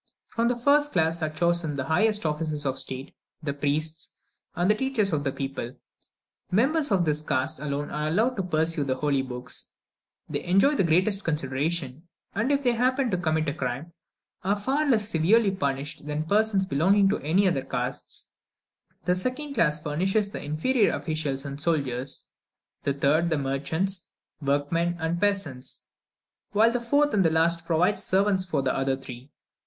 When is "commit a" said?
13.19-13.53